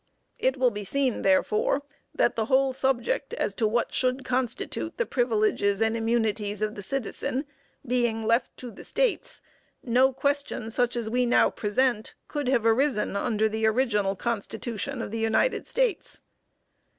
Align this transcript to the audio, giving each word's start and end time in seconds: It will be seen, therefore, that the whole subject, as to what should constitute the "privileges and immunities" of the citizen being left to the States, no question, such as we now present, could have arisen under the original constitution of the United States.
It 0.39 0.57
will 0.57 0.71
be 0.71 0.83
seen, 0.83 1.21
therefore, 1.21 1.83
that 2.15 2.35
the 2.35 2.45
whole 2.45 2.73
subject, 2.73 3.35
as 3.35 3.53
to 3.53 3.67
what 3.67 3.93
should 3.93 4.25
constitute 4.25 4.97
the 4.97 5.05
"privileges 5.05 5.79
and 5.79 5.95
immunities" 5.95 6.63
of 6.63 6.73
the 6.73 6.81
citizen 6.81 7.45
being 7.85 8.25
left 8.25 8.57
to 8.57 8.71
the 8.71 8.83
States, 8.83 9.43
no 9.83 10.11
question, 10.11 10.71
such 10.71 10.95
as 10.95 11.07
we 11.07 11.27
now 11.27 11.51
present, 11.51 12.15
could 12.27 12.47
have 12.47 12.65
arisen 12.65 13.15
under 13.15 13.47
the 13.47 13.67
original 13.67 14.15
constitution 14.15 15.03
of 15.03 15.11
the 15.11 15.19
United 15.19 15.67
States. 15.67 16.19